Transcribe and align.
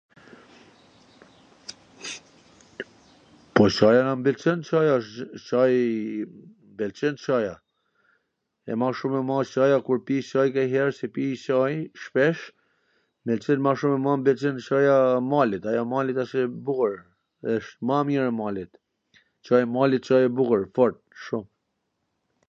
Po 3.57 3.67
Caja 3.75 3.99
m 4.17 4.23
pwlqen, 4.27 4.59
Caja, 4.69 4.95
Cai, 5.49 5.75
m 6.29 6.71
pwlqen 6.79 7.15
Caja, 7.25 7.51
e 8.75 8.79
ma 8.83 8.89
shum 9.01 9.13
e 9.21 9.21
marr 9.29 9.49
Caja 9.53 9.77
kur 9.89 9.99
pi 10.07 10.15
Caj 10.29 10.49
nganjher, 10.55 10.87
se 10.99 11.05
pi 11.19 11.23
Caj 11.43 11.75
shpesh, 12.07 12.41
m 13.27 13.33
pwlqen 13.33 13.57
me 13.61 13.67
marr 13.67 13.69
ma 13.69 13.77
shum 13.81 14.09
m 14.13 14.23
pwlqen 14.29 14.57
Caja 14.69 14.99
e 15.17 15.21
malit, 15.31 15.63
ajo 15.73 15.83
e 15.85 15.89
malit 15.93 16.17
asht 16.23 16.35
e 16.45 16.47
bukur, 16.71 16.93
asht 17.57 17.77
ma 17.91 17.97
e 18.07 18.09
mir 18.09 18.23
e 18.33 18.33
malit. 18.41 18.73
Caj 19.51 19.61
e 19.67 19.69
malit, 19.75 20.03
Caj 20.09 20.23
e 20.31 20.33
bukur, 20.41 20.61
e 20.65 20.75
fort, 20.79 20.97
shum. 21.27 21.45